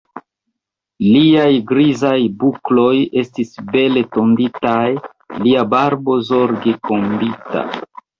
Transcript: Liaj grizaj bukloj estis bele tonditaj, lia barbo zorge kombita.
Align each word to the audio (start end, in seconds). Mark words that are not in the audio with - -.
Liaj 1.07 1.49
grizaj 1.71 2.15
bukloj 2.43 2.93
estis 3.21 3.51
bele 3.75 4.03
tonditaj, 4.17 4.87
lia 5.45 5.67
barbo 5.75 6.17
zorge 6.31 6.75
kombita. 6.89 7.67